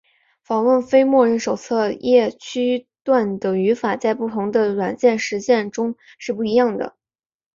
[0.41, 6.95] 访问非默认手册页区段的语法在不同的软件实现中是不一样的。